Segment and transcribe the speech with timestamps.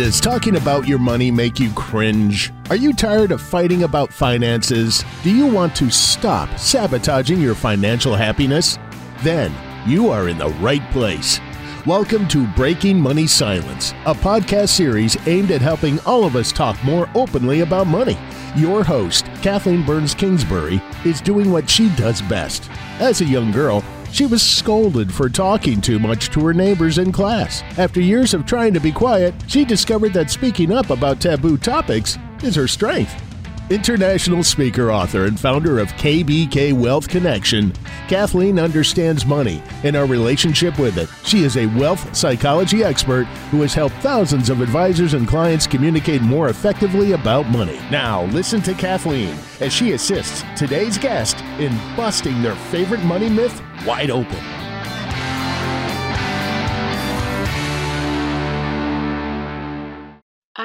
[0.00, 2.50] Does talking about your money make you cringe?
[2.70, 5.04] Are you tired of fighting about finances?
[5.22, 8.78] Do you want to stop sabotaging your financial happiness?
[9.22, 9.52] Then
[9.86, 11.38] you are in the right place.
[11.84, 16.82] Welcome to Breaking Money Silence, a podcast series aimed at helping all of us talk
[16.82, 18.16] more openly about money.
[18.56, 22.70] Your host, Kathleen Burns Kingsbury, is doing what she does best.
[23.00, 27.12] As a young girl, she was scolded for talking too much to her neighbors in
[27.12, 27.62] class.
[27.78, 32.18] After years of trying to be quiet, she discovered that speaking up about taboo topics
[32.42, 33.29] is her strength.
[33.70, 37.72] International speaker, author, and founder of KBK Wealth Connection,
[38.08, 41.08] Kathleen understands money and our relationship with it.
[41.24, 46.20] She is a wealth psychology expert who has helped thousands of advisors and clients communicate
[46.20, 47.78] more effectively about money.
[47.92, 53.62] Now, listen to Kathleen as she assists today's guest in busting their favorite money myth
[53.86, 54.59] wide open.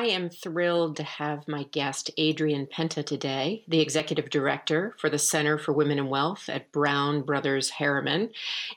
[0.05, 5.17] I am thrilled to have my guest, Adrienne Penta, today, the Executive Director for the
[5.17, 8.29] Center for Women and Wealth at Brown Brothers Harriman.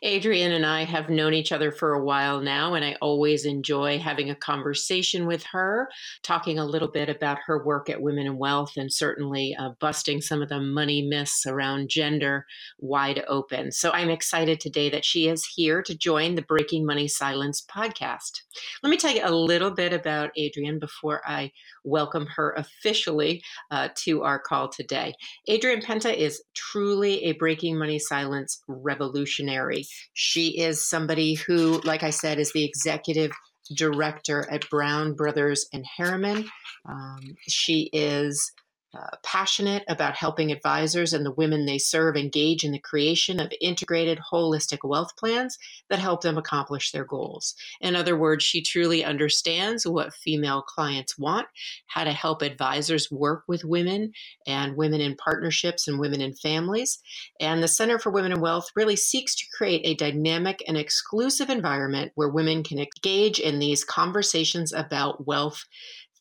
[0.03, 3.99] Adrienne and I have known each other for a while now, and I always enjoy
[3.99, 5.91] having a conversation with her,
[6.23, 10.23] talking a little bit about her work at Women and Wealth, and certainly uh, busting
[10.23, 12.47] some of the money myths around gender
[12.79, 13.71] wide open.
[13.71, 18.41] So I'm excited today that she is here to join the Breaking Money Silence podcast.
[18.83, 21.51] Let me tell you a little bit about Adrienne before before I
[21.85, 25.15] welcome her officially uh, to our call today.
[25.49, 29.85] Adrienne Penta is truly a Breaking Money Silence revolutionary.
[30.15, 33.33] She is somebody who, like I said, is the executive
[33.75, 36.49] director at Brown Brothers and Harriman.
[36.89, 38.53] Um, she is
[38.97, 43.53] uh, passionate about helping advisors and the women they serve engage in the creation of
[43.61, 45.59] integrated, holistic wealth plans
[45.91, 47.55] that help them accomplish their goals.
[47.83, 51.47] In other words, she truly understands what female clients want,
[51.87, 54.13] how to help advisors work with women
[54.47, 56.99] and women in partnerships and women in families.
[57.41, 61.51] And the Center for Women and Wealth really seeks to create a dynamic and exclusive
[61.51, 65.65] environment where women can engage in these conversations about wealth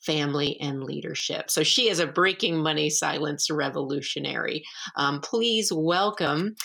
[0.02, 1.50] family, and leadership.
[1.50, 4.64] So she is a breaking money silence revolutionary.
[4.96, 6.56] Um, please welcome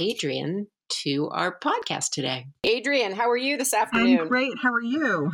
[0.00, 2.46] Adrienne to our podcast today.
[2.66, 4.20] Adrienne, how are you this afternoon?
[4.20, 4.52] I'm great.
[4.62, 5.32] How are you?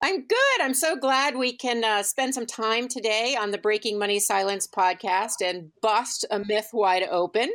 [0.00, 0.60] I'm good.
[0.60, 4.64] I'm so glad we can uh, spend some time today on the Breaking Money Silence
[4.64, 7.50] podcast and bust a myth wide open.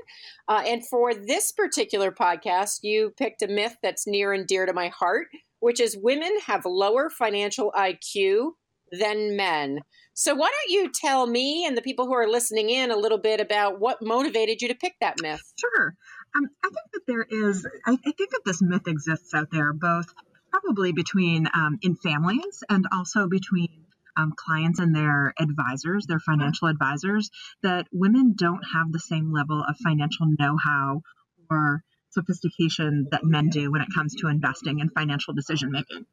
[0.50, 4.74] Uh, and for this particular podcast, you picked a myth that's near and dear to
[4.74, 5.28] my heart,
[5.64, 8.52] which is women have lower financial IQ
[8.92, 9.80] than men.
[10.14, 13.18] So, why don't you tell me and the people who are listening in a little
[13.18, 15.42] bit about what motivated you to pick that myth?
[15.58, 15.96] Sure.
[16.36, 19.72] Um, I think that there is, I, I, think that this myth exists out there,
[19.72, 20.14] both
[20.52, 23.86] probably between um, in families and also between
[24.18, 27.30] um, clients and their advisors, their financial advisors,
[27.62, 31.02] that women don't have the same level of financial know how
[31.50, 36.06] or sophistication that men do when it comes to investing and financial decision making.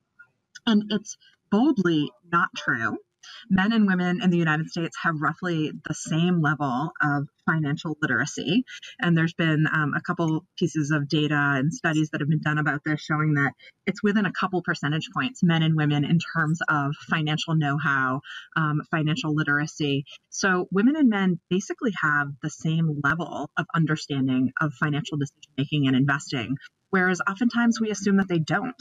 [0.66, 1.16] And it's
[1.50, 2.98] boldly not true.
[3.48, 8.64] Men and women in the United States have roughly the same level of financial literacy.
[9.00, 12.58] And there's been um, a couple pieces of data and studies that have been done
[12.58, 13.52] about this showing that
[13.86, 18.20] it's within a couple percentage points, men and women, in terms of financial know how,
[18.56, 20.04] um, financial literacy.
[20.28, 25.86] So women and men basically have the same level of understanding of financial decision making
[25.86, 26.56] and investing,
[26.90, 28.80] whereas oftentimes we assume that they don't.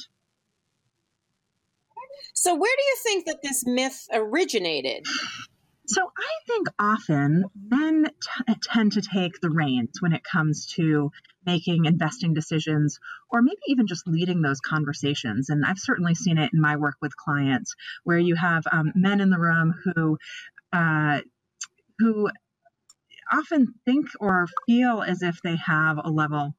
[2.33, 5.05] So, where do you think that this myth originated?
[5.87, 11.11] So, I think often men t- tend to take the reins when it comes to
[11.45, 12.99] making investing decisions
[13.29, 15.49] or maybe even just leading those conversations.
[15.49, 19.21] And I've certainly seen it in my work with clients where you have um, men
[19.21, 20.17] in the room who,
[20.71, 21.21] uh,
[21.97, 22.29] who
[23.31, 26.55] often think or feel as if they have a level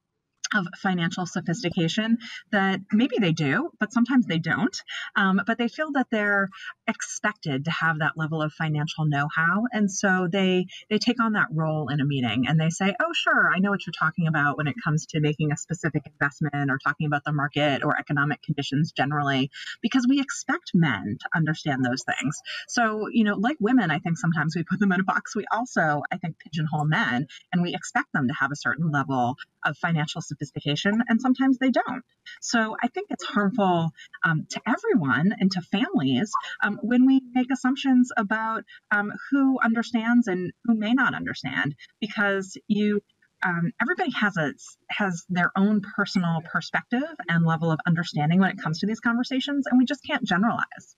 [0.54, 2.18] of financial sophistication
[2.52, 4.76] that maybe they do, but sometimes they don't.
[5.16, 6.48] Um, but they feel that they're
[6.86, 11.48] expected to have that level of financial know-how, and so they they take on that
[11.52, 14.56] role in a meeting and they say, "Oh, sure, I know what you're talking about
[14.56, 18.42] when it comes to making a specific investment or talking about the market or economic
[18.42, 19.50] conditions generally,"
[19.82, 22.38] because we expect men to understand those things.
[22.68, 25.36] So, you know, like women, I think sometimes we put them in a box.
[25.36, 29.36] We also, I think, pigeonhole men, and we expect them to have a certain level
[29.65, 32.03] of financial sophistication, and sometimes they don't.
[32.41, 33.91] So I think it's harmful
[34.24, 36.30] um, to everyone and to families
[36.62, 42.57] um, when we make assumptions about um, who understands and who may not understand, because
[42.68, 43.01] you
[43.42, 44.53] um, everybody has a
[44.91, 49.66] has their own personal perspective and level of understanding when it comes to these conversations,
[49.66, 50.97] and we just can't generalize.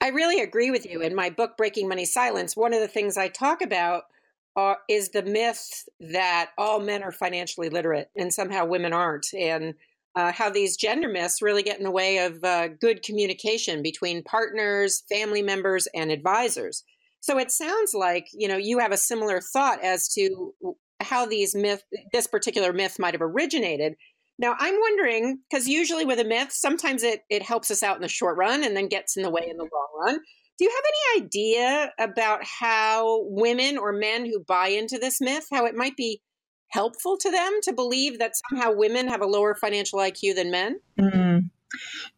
[0.00, 1.02] I really agree with you.
[1.02, 4.04] In my book, Breaking Money Silence, one of the things I talk about
[4.88, 9.74] is the myth that all men are financially literate and somehow women aren't, and
[10.16, 14.22] uh, how these gender myths really get in the way of uh, good communication between
[14.22, 16.84] partners, family members, and advisors.
[17.20, 20.54] So it sounds like you know you have a similar thought as to
[21.00, 23.94] how these myth, this particular myth, might have originated.
[24.38, 28.02] Now I'm wondering because usually with a myth, sometimes it it helps us out in
[28.02, 30.20] the short run and then gets in the way in the long run.
[30.58, 30.84] Do you have
[31.18, 35.96] any idea about how women or men who buy into this myth, how it might
[35.96, 36.20] be
[36.68, 40.80] helpful to them to believe that somehow women have a lower financial IQ than men?
[40.98, 41.50] Mm.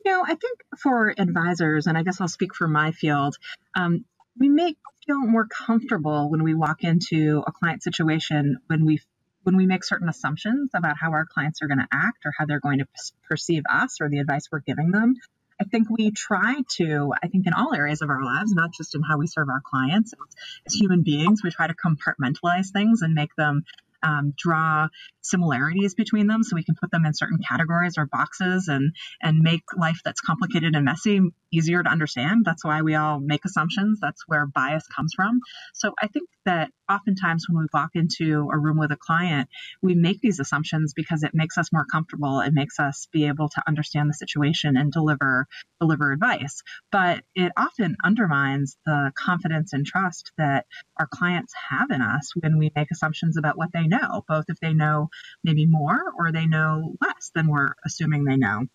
[0.04, 3.36] You know, I think for advisors, and I guess I'll speak for my field,
[3.74, 4.04] um,
[4.38, 9.00] we make feel more comfortable when we walk into a client situation when we
[9.44, 12.44] when we make certain assumptions about how our clients are going to act or how
[12.44, 12.86] they're going to
[13.28, 15.14] perceive us or the advice we're giving them
[15.60, 18.94] I think we try to, I think in all areas of our lives, not just
[18.94, 20.12] in how we serve our clients,
[20.66, 23.64] as human beings, we try to compartmentalize things and make them
[24.02, 24.88] um, draw
[25.22, 29.40] similarities between them so we can put them in certain categories or boxes and and
[29.40, 31.20] make life that's complicated and messy
[31.50, 32.44] easier to understand.
[32.44, 33.98] That's why we all make assumptions.
[34.00, 35.40] That's where bias comes from.
[35.72, 39.48] So i think that oftentimes when we walk into a room with a client
[39.82, 42.40] we make these assumptions because it makes us more comfortable.
[42.40, 45.46] It makes us be able to understand the situation and deliver
[45.80, 46.62] deliver advice.
[46.90, 50.66] But it often undermines the confidence and trust that
[50.98, 54.58] our clients have in us when we make assumptions about what they know both if
[54.60, 55.08] they know
[55.44, 58.66] maybe more or they know less than we're assuming they know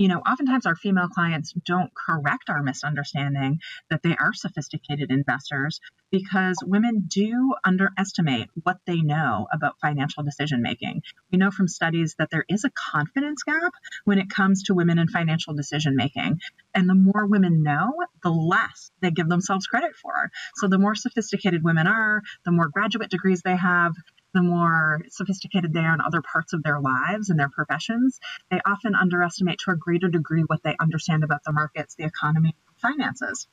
[0.00, 3.60] you know, oftentimes our female clients don't correct our misunderstanding
[3.90, 5.78] that they are sophisticated investors
[6.10, 11.02] because women do underestimate what they know about financial decision making.
[11.30, 13.74] We know from studies that there is a confidence gap
[14.06, 16.40] when it comes to women in financial decision making.
[16.74, 17.92] And the more women know,
[18.22, 20.30] the less they give themselves credit for.
[20.54, 23.92] So the more sophisticated women are, the more graduate degrees they have,
[24.32, 28.60] the more sophisticated they are in other parts of their lives and their professions, they
[28.64, 33.48] often underestimate to a greater degree what they understand about the markets, the economy, finances.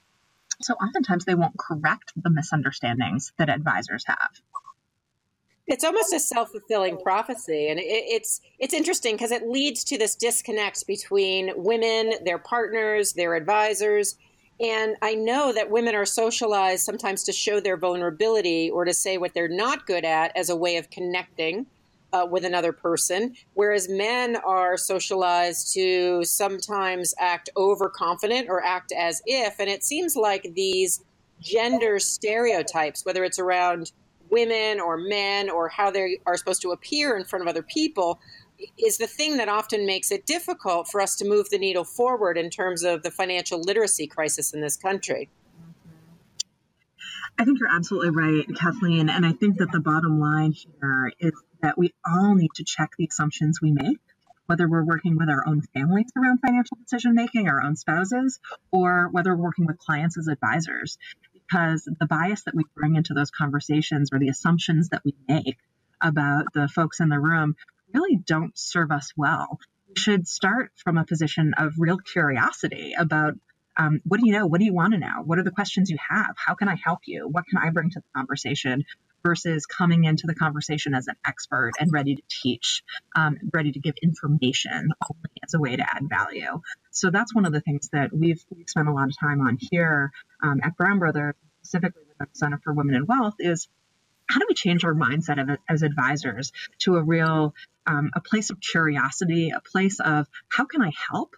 [0.62, 4.42] So oftentimes they won't correct the misunderstandings that advisors have.
[5.68, 10.88] It's almost a self-fulfilling prophecy and it's it's interesting because it leads to this disconnect
[10.88, 14.18] between women, their partners, their advisors,
[14.60, 19.18] and I know that women are socialized sometimes to show their vulnerability or to say
[19.18, 21.68] what they're not good at as a way of connecting
[22.14, 29.22] uh, with another person, whereas men are socialized to sometimes act overconfident or act as
[29.26, 29.60] if.
[29.60, 31.04] And it seems like these
[31.42, 33.92] gender stereotypes, whether it's around
[34.30, 38.20] women or men or how they are supposed to appear in front of other people,
[38.78, 42.38] is the thing that often makes it difficult for us to move the needle forward
[42.38, 45.30] in terms of the financial literacy crisis in this country.
[47.40, 49.10] I think you're absolutely right, Kathleen.
[49.10, 52.92] And I think that the bottom line here is that we all need to check
[52.98, 54.00] the assumptions we make,
[54.48, 58.40] whether we're working with our own families around financial decision making, our own spouses,
[58.72, 60.98] or whether we're working with clients as advisors.
[61.34, 65.58] Because the bias that we bring into those conversations or the assumptions that we make
[66.02, 67.56] about the folks in the room
[67.94, 69.60] really don't serve us well.
[69.90, 73.36] We should start from a position of real curiosity about
[73.78, 74.48] um, what do you know?
[74.48, 75.22] What do you want to know?
[75.24, 76.36] What are the questions you have?
[76.36, 77.28] How can I help you?
[77.28, 78.86] What can I bring to the conversation?
[79.24, 82.84] Versus coming into the conversation as an expert and ready to teach,
[83.16, 86.62] um, ready to give information only as a way to add value.
[86.92, 89.58] So that's one of the things that we've, we've spent a lot of time on
[89.60, 93.68] here um, at Brown Brothers, specifically with the Center for Women and Wealth, is
[94.30, 97.54] how do we change our mindset as advisors to a real
[97.88, 101.34] um, a place of curiosity, a place of how can I help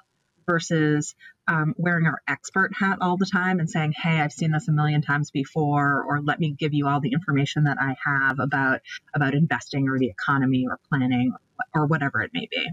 [0.48, 1.16] versus
[1.48, 4.72] um, wearing our expert hat all the time and saying, "Hey, I've seen this a
[4.72, 8.82] million times before," or "Let me give you all the information that I have about
[9.14, 11.34] about investing or the economy or planning
[11.74, 12.70] or, whatever it may be."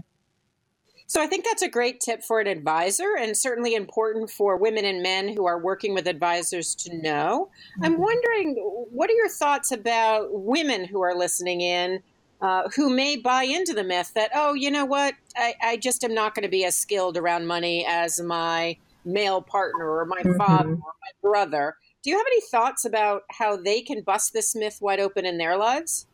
[1.07, 4.83] So I think that's a great tip for an advisor and certainly important for women
[4.83, 7.49] and men who are working with advisors to know.
[7.75, 7.85] Mm-hmm.
[7.85, 8.55] I'm wondering,
[8.91, 12.03] what are your thoughts about women who are listening in
[12.41, 16.03] uh, who may buy into the myth that, oh, you know what, I, I just
[16.03, 20.21] am not going to be as skilled around money as my male partner or my
[20.21, 20.37] mm-hmm.
[20.37, 21.75] father or my brother.
[22.03, 25.37] Do you have any thoughts about how they can bust this myth wide open in
[25.37, 26.07] their lives?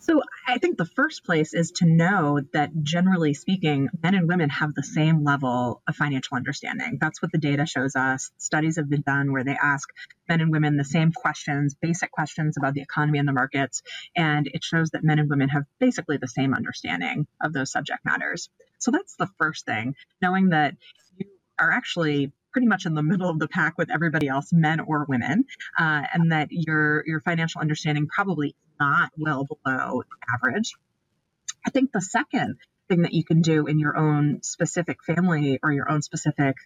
[0.00, 4.48] So I think the first place is to know that generally speaking, men and women
[4.48, 6.96] have the same level of financial understanding.
[6.98, 8.30] That's what the data shows us.
[8.38, 9.88] Studies have been done where they ask
[10.26, 13.82] men and women the same questions, basic questions about the economy and the markets,
[14.16, 18.02] and it shows that men and women have basically the same understanding of those subject
[18.04, 18.48] matters.
[18.78, 20.76] So that's the first thing, knowing that
[21.18, 21.26] you
[21.58, 25.04] are actually pretty much in the middle of the pack with everybody else, men or
[25.08, 25.44] women,
[25.78, 30.02] uh, and that your your financial understanding probably not well below
[30.34, 30.74] average.
[31.66, 32.56] I think the second
[32.88, 36.56] thing that you can do in your own specific family or your own specific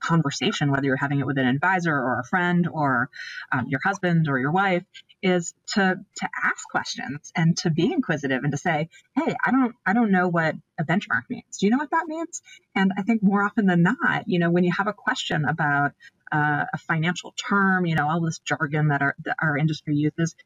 [0.00, 3.10] conversation, whether you're having it with an advisor or a friend or
[3.52, 4.84] um, your husband or your wife,
[5.22, 9.74] is to to ask questions and to be inquisitive and to say, "Hey, I don't
[9.84, 11.58] I don't know what a benchmark means.
[11.58, 12.42] Do you know what that means?"
[12.74, 15.92] And I think more often than not, you know, when you have a question about
[16.30, 20.36] uh, a financial term, you know, all this jargon that our that our industry uses,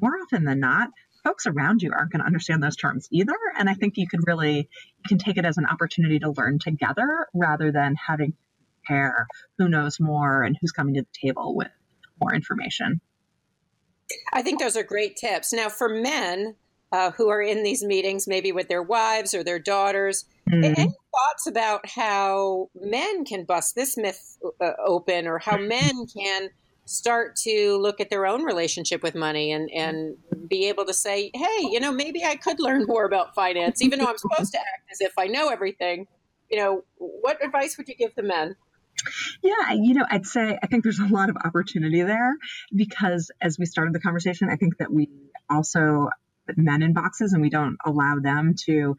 [0.00, 0.90] more often than not,
[1.24, 3.34] folks around you aren't going to understand those terms either.
[3.58, 6.58] And I think you can really you can take it as an opportunity to learn
[6.58, 8.38] together rather than having to
[8.86, 9.26] compare
[9.58, 11.68] who knows more and who's coming to the table with
[12.20, 13.00] more information.
[14.32, 15.52] I think those are great tips.
[15.52, 16.56] Now, for men
[16.92, 20.64] uh, who are in these meetings, maybe with their wives or their daughters, mm.
[20.64, 26.48] any thoughts about how men can bust this myth uh, open or how men can
[26.88, 30.16] start to look at their own relationship with money and, and
[30.48, 33.98] be able to say, hey, you know, maybe I could learn more about finance, even
[33.98, 36.06] though I'm supposed to act as if I know everything.
[36.50, 38.56] You know, what advice would you give the men?
[39.42, 42.34] Yeah, you know, I'd say I think there's a lot of opportunity there
[42.74, 45.10] because as we started the conversation, I think that we
[45.48, 46.08] also
[46.46, 48.96] put men in boxes and we don't allow them to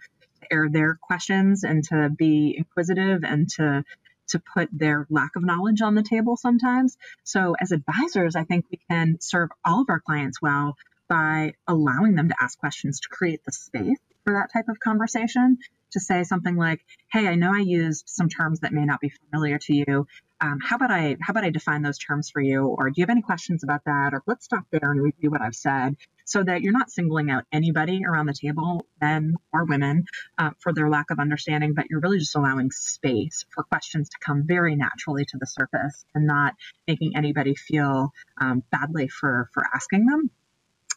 [0.51, 3.83] air their questions and to be inquisitive and to
[4.29, 6.97] to put their lack of knowledge on the table sometimes.
[7.23, 10.75] So as advisors, I think we can serve all of our clients well
[11.07, 15.57] by allowing them to ask questions to create the space for that type of conversation
[15.91, 19.09] to say something like, "Hey, I know I used some terms that may not be
[19.09, 20.07] familiar to you.
[20.39, 22.65] Um, how about I how about I define those terms for you?
[22.67, 24.13] Or do you have any questions about that?
[24.13, 25.95] Or let's stop there and review what I've said,
[26.29, 30.05] so that you're not singling out anybody around the table, men or women,
[30.37, 34.17] uh, for their lack of understanding, but you're really just allowing space for questions to
[34.23, 36.53] come very naturally to the surface and not
[36.87, 40.29] making anybody feel um, badly for for asking them.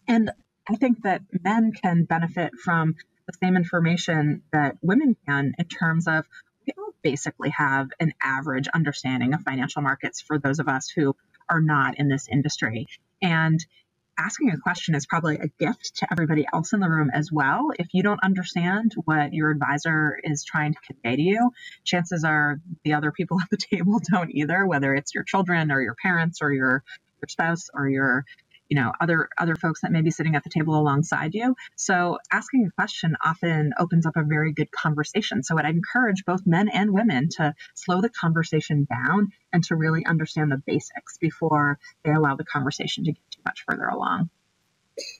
[0.06, 0.30] And
[0.68, 2.94] I think that men can benefit from
[3.26, 6.26] the same information that women can in terms of
[6.66, 11.14] we all basically have an average understanding of financial markets for those of us who
[11.48, 12.86] are not in this industry.
[13.20, 13.64] And
[14.18, 17.70] asking a question is probably a gift to everybody else in the room as well.
[17.78, 21.50] If you don't understand what your advisor is trying to convey to you,
[21.84, 25.80] chances are the other people at the table don't either, whether it's your children or
[25.80, 26.82] your parents or your
[27.22, 28.24] your spouse or your
[28.72, 32.16] you know other other folks that may be sitting at the table alongside you so
[32.32, 36.70] asking a question often opens up a very good conversation so i'd encourage both men
[36.70, 42.12] and women to slow the conversation down and to really understand the basics before they
[42.12, 44.30] allow the conversation to get too much further along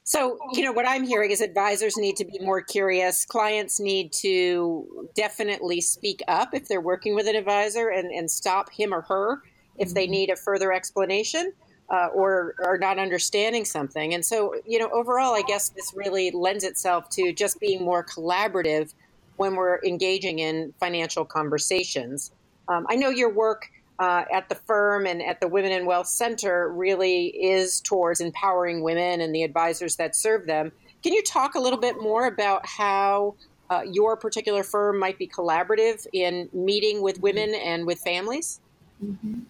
[0.03, 3.25] so, you know, what I'm hearing is advisors need to be more curious.
[3.25, 8.71] Clients need to definitely speak up if they're working with an advisor and, and stop
[8.71, 9.41] him or her
[9.79, 10.11] if they mm-hmm.
[10.11, 11.53] need a further explanation
[11.93, 14.15] uh, or are not understanding something.
[14.15, 18.03] And so, you know, overall, I guess this really lends itself to just being more
[18.03, 18.93] collaborative
[19.37, 22.31] when we're engaging in financial conversations.
[22.67, 23.69] Um, I know your work
[23.99, 28.81] uh, at the firm and at the Women in Wealth Center really is towards empowering
[28.81, 30.71] women and the advisors that serve them.
[31.03, 33.35] Can you talk a little bit more about how
[33.69, 38.61] uh, your particular firm might be collaborative in meeting with women and with families?
[39.03, 39.41] Mm-hmm.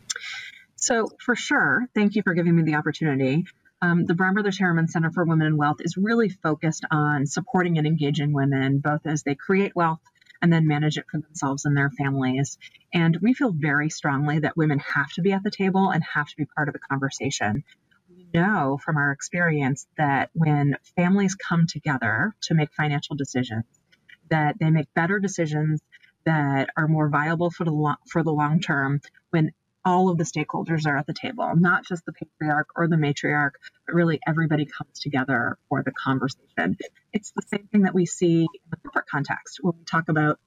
[0.84, 3.46] So, for sure, thank you for giving me the opportunity.
[3.82, 7.78] Um, the Brown Brothers Harriman Center for Women and Wealth is really focused on supporting
[7.78, 10.02] and engaging women both as they create wealth
[10.42, 12.58] and then manage it for themselves and their families.
[12.94, 16.28] And we feel very strongly that women have to be at the table and have
[16.28, 17.64] to be part of the conversation.
[18.10, 23.64] We know from our experience that when families come together to make financial decisions,
[24.30, 25.82] that they make better decisions
[26.26, 29.00] that are more viable for the lo- for the long term
[29.30, 29.54] when
[29.86, 33.52] all of the stakeholders are at the table, not just the patriarch or the matriarch,
[33.86, 36.78] but really everybody comes together for the conversation.
[37.12, 40.40] It's the same thing that we see in the corporate context when we talk about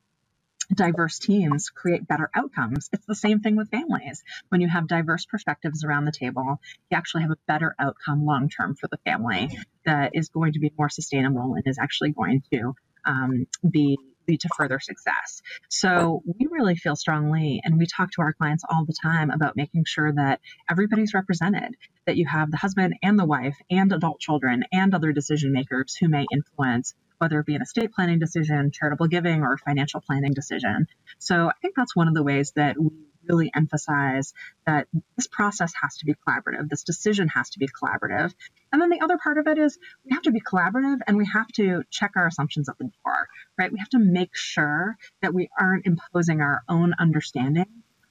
[0.75, 2.89] diverse teams create better outcomes.
[2.93, 4.25] It's the same thing with families.
[4.49, 8.49] When you have diverse perspectives around the table, you actually have a better outcome long
[8.49, 9.51] term for the family
[9.85, 12.75] that is going to be more sustainable and is actually going to
[13.05, 13.97] um, be
[14.29, 15.43] lead to further success.
[15.69, 19.57] So we really feel strongly, and we talk to our clients all the time about
[19.57, 20.41] making sure that
[20.71, 21.75] everybody's represented,
[22.07, 25.97] that you have the husband and the wife and adult children and other decision makers
[25.97, 30.35] who may influence whether it be an estate planning decision, charitable giving, or financial planning
[30.35, 30.87] decision.
[31.19, 32.91] So I think that's one of the ways that we
[33.29, 34.33] really emphasize
[34.67, 36.69] that this process has to be collaborative.
[36.69, 38.35] This decision has to be collaborative.
[38.73, 41.27] And then the other part of it is we have to be collaborative and we
[41.27, 43.29] have to check our assumptions at the door,
[43.59, 43.73] right?
[43.73, 47.67] We have to make sure that we aren't imposing our own understanding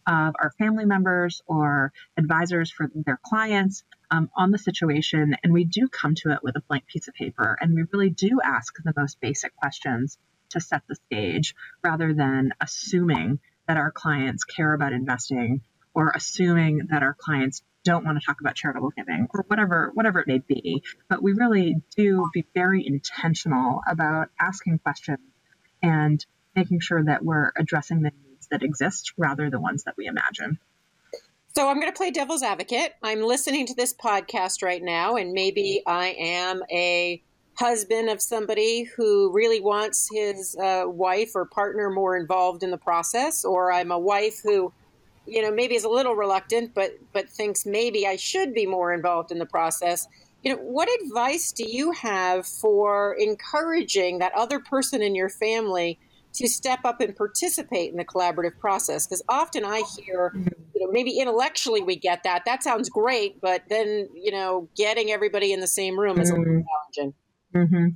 [0.07, 5.35] of our family members or advisors for their clients um, on the situation.
[5.43, 8.11] And we do come to it with a blank piece of paper and we really
[8.11, 10.17] do ask the most basic questions
[10.49, 15.61] to set the stage rather than assuming that our clients care about investing
[15.93, 20.19] or assuming that our clients don't want to talk about charitable giving or whatever whatever
[20.19, 20.83] it may be.
[21.07, 25.19] But we really do be very intentional about asking questions
[25.81, 29.95] and making sure that we're addressing the needs that exist rather than the ones that
[29.97, 30.59] we imagine.
[31.55, 32.93] So I'm going to play devil's advocate.
[33.01, 35.97] I'm listening to this podcast right now, and maybe mm-hmm.
[35.97, 37.21] I am a
[37.57, 42.77] husband of somebody who really wants his uh, wife or partner more involved in the
[42.77, 44.73] process, or I'm a wife who,
[45.25, 48.93] you know, maybe is a little reluctant, but but thinks maybe I should be more
[48.93, 50.07] involved in the process.
[50.43, 55.97] You know, what advice do you have for encouraging that other person in your family
[56.33, 59.07] to step up and participate in the collaborative process?
[59.07, 62.43] Because often I hear, you know, maybe intellectually we get that.
[62.45, 66.33] That sounds great, but then, you know, getting everybody in the same room is a
[66.33, 66.61] little mm-hmm.
[66.93, 67.15] challenging.
[67.55, 67.87] Mm-hmm.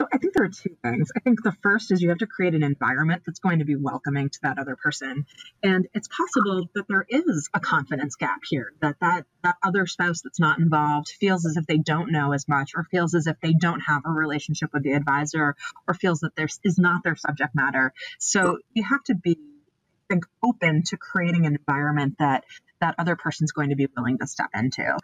[0.00, 1.10] So I think there are two things.
[1.14, 3.76] I think the first is you have to create an environment that's going to be
[3.76, 5.26] welcoming to that other person.
[5.62, 10.22] And it's possible that there is a confidence gap here, that that, that other spouse
[10.22, 13.38] that's not involved feels as if they don't know as much or feels as if
[13.42, 15.54] they don't have a relationship with the advisor
[15.86, 17.92] or feels that there is not their subject matter.
[18.18, 22.44] So you have to be I think open to creating an environment that
[22.80, 24.96] that other person's going to be willing to step into.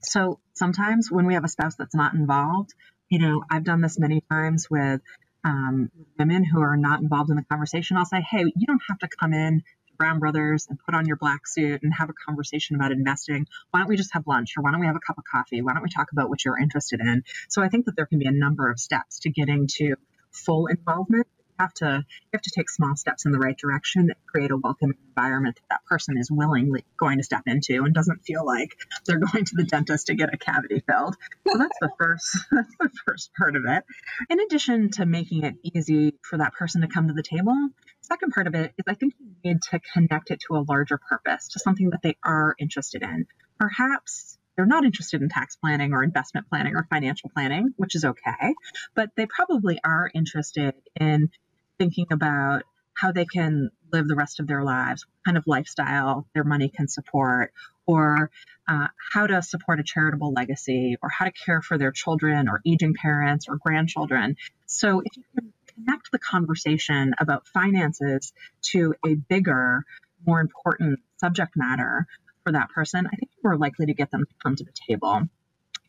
[0.00, 2.74] So sometimes when we have a spouse that's not involved,
[3.08, 5.00] you know, I've done this many times with
[5.44, 7.96] um, women who are not involved in the conversation.
[7.96, 11.06] I'll say, hey, you don't have to come in to Brown Brothers and put on
[11.06, 13.46] your black suit and have a conversation about investing.
[13.70, 15.62] Why don't we just have lunch or why don't we have a cup of coffee?
[15.62, 17.22] Why don't we talk about what you're interested in?
[17.48, 19.94] So I think that there can be a number of steps to getting to
[20.32, 24.16] full involvement have to you have to take small steps in the right direction that
[24.26, 28.24] create a welcoming environment that that person is willingly going to step into and doesn't
[28.24, 31.16] feel like they're going to the dentist to get a cavity filled.
[31.48, 33.84] So that's the first that's the first part of it.
[34.30, 37.54] In addition to making it easy for that person to come to the table,
[38.02, 40.98] second part of it is I think you need to connect it to a larger
[40.98, 43.26] purpose, to something that they are interested in.
[43.58, 48.04] Perhaps they're not interested in tax planning or investment planning or financial planning, which is
[48.04, 48.54] okay,
[48.94, 51.30] but they probably are interested in
[51.78, 52.62] thinking about
[52.94, 56.68] how they can live the rest of their lives, what kind of lifestyle their money
[56.68, 57.52] can support,
[57.86, 58.30] or
[58.68, 62.60] uh, how to support a charitable legacy, or how to care for their children or
[62.66, 64.36] aging parents or grandchildren.
[64.66, 68.32] So if you can connect the conversation about finances
[68.72, 69.84] to a bigger,
[70.26, 72.06] more important subject matter
[72.44, 74.72] for that person, I think you're more likely to get them to come to the
[74.88, 75.28] table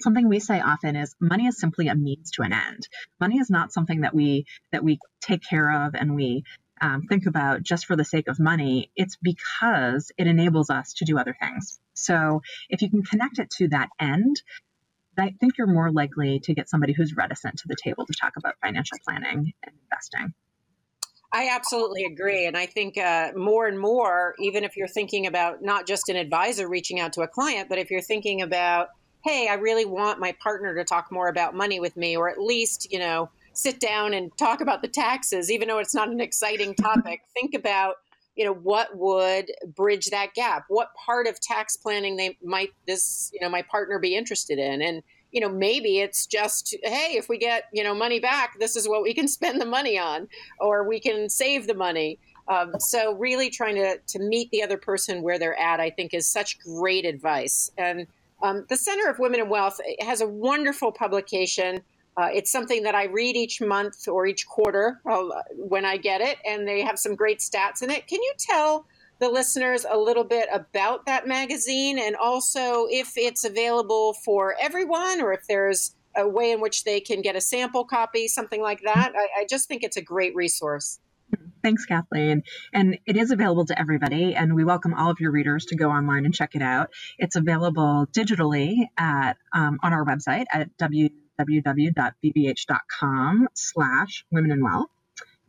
[0.01, 2.87] something we say often is money is simply a means to an end.
[3.19, 6.43] Money is not something that we that we take care of and we
[6.81, 8.91] um, think about just for the sake of money.
[8.95, 11.79] It's because it enables us to do other things.
[11.93, 14.41] So if you can connect it to that end,
[15.17, 18.33] I think you're more likely to get somebody who's reticent to the table to talk
[18.37, 20.33] about financial planning and investing.
[21.33, 22.45] I absolutely agree.
[22.45, 26.15] And I think uh, more and more, even if you're thinking about not just an
[26.15, 28.89] advisor reaching out to a client, but if you're thinking about
[29.27, 32.39] hey, I really want my partner to talk more about money with me, or at
[32.39, 36.21] least, you know, sit down and talk about the taxes, even though it's not an
[36.21, 37.21] exciting topic.
[37.33, 37.95] Think about,
[38.35, 40.63] you know, what would bridge that gap?
[40.69, 44.81] What part of tax planning they might this, you know, my partner be interested in?
[44.81, 48.77] And, you know, maybe it's just, hey, if we get, you know, money back, this
[48.77, 52.17] is what we can spend the money on, or we can save the money.
[52.47, 56.13] Um, so really trying to, to meet the other person where they're at, I think
[56.13, 57.69] is such great advice.
[57.77, 58.07] And
[58.41, 61.81] um, the Center of Women and Wealth has a wonderful publication.
[62.15, 66.21] Uh, it's something that I read each month or each quarter uh, when I get
[66.21, 68.07] it, and they have some great stats in it.
[68.07, 68.85] Can you tell
[69.19, 75.21] the listeners a little bit about that magazine and also if it's available for everyone
[75.21, 78.81] or if there's a way in which they can get a sample copy, something like
[78.83, 79.13] that?
[79.15, 80.99] I, I just think it's a great resource.
[81.63, 82.43] Thanks, Kathleen.
[82.73, 85.89] And it is available to everybody, and we welcome all of your readers to go
[85.89, 86.91] online and check it out.
[87.17, 91.09] It's available digitally at um, on our website at www.bbh.com
[93.53, 94.89] slash women in wealth.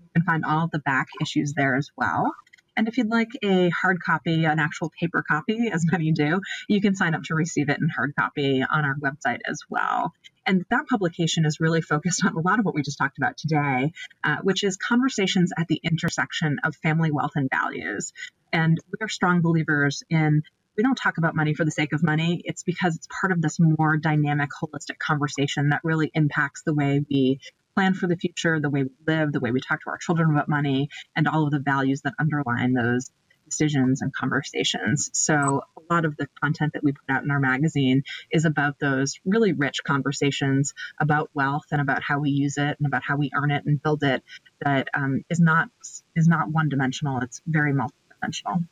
[0.00, 2.34] You can find all of the back issues there as well.
[2.78, 6.80] And if you'd like a hard copy, an actual paper copy, as many do, you
[6.80, 10.14] can sign up to receive it in hard copy on our website as well.
[10.46, 13.36] And that publication is really focused on a lot of what we just talked about
[13.36, 18.12] today, uh, which is conversations at the intersection of family wealth and values.
[18.52, 20.44] And we're strong believers in
[20.76, 22.40] we don't talk about money for the sake of money.
[22.44, 27.04] It's because it's part of this more dynamic, holistic conversation that really impacts the way
[27.10, 27.40] we
[27.78, 30.30] plan for the future, the way we live, the way we talk to our children
[30.32, 33.12] about money, and all of the values that underline those
[33.48, 35.10] decisions and conversations.
[35.12, 38.80] So, a lot of the content that we put out in our magazine is about
[38.80, 43.16] those really rich conversations about wealth and about how we use it and about how
[43.16, 44.24] we earn it and build it.
[44.64, 45.68] That um, is not
[46.16, 47.20] is not one dimensional.
[47.20, 48.64] It's very multidimensional.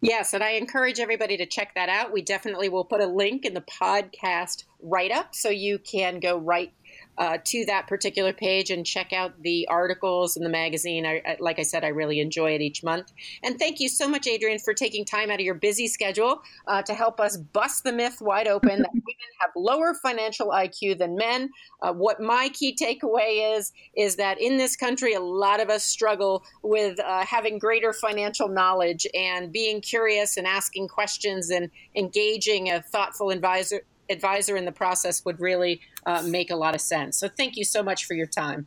[0.00, 2.12] Yes, and I encourage everybody to check that out.
[2.12, 6.38] We definitely will put a link in the podcast write up so you can go
[6.38, 6.72] right
[7.20, 11.04] uh, to that particular page and check out the articles in the magazine.
[11.04, 13.12] I, I, like I said, I really enjoy it each month.
[13.42, 16.80] And thank you so much, Adrienne, for taking time out of your busy schedule uh,
[16.82, 21.14] to help us bust the myth wide open that women have lower financial IQ than
[21.14, 21.50] men.
[21.82, 25.84] Uh, what my key takeaway is is that in this country, a lot of us
[25.84, 32.70] struggle with uh, having greater financial knowledge and being curious and asking questions and engaging
[32.70, 37.18] a thoughtful advisor advisor in the process would really uh, make a lot of sense.
[37.18, 38.66] So thank you so much for your time.